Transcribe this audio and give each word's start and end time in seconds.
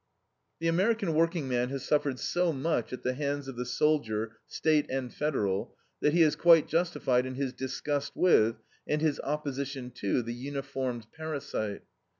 The 0.57 0.67
American 0.67 1.13
workingman 1.13 1.69
has 1.69 1.85
suffered 1.85 2.17
so 2.17 2.51
much 2.51 2.91
at 2.91 3.03
the 3.03 3.13
hands 3.13 3.47
of 3.47 3.55
the 3.55 3.67
soldier, 3.67 4.37
State, 4.47 4.87
and 4.89 5.13
Federal, 5.13 5.75
that 5.99 6.11
he 6.13 6.23
is 6.23 6.35
quite 6.35 6.67
justified 6.67 7.27
in 7.27 7.35
his 7.35 7.53
disgust 7.53 8.13
with, 8.15 8.55
and 8.87 8.99
his 8.99 9.19
opposition 9.19 9.91
to, 9.91 10.23
the 10.23 10.33
uniformed 10.33 11.05
parasite. 11.15 11.83